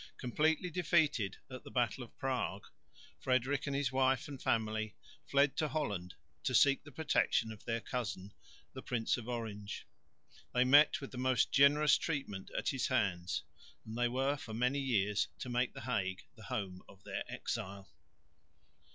[0.17, 2.65] Completely defeated at the battle of Prague,
[3.19, 4.95] Frederick with his wife and family
[5.27, 8.33] fled to Holland to seek the protection of their cousin,
[8.73, 9.85] the Prince of Orange.
[10.55, 13.43] They met with the most generous treatment at his hands,
[13.85, 17.93] and they were for many years to make the Hague the home of their exile.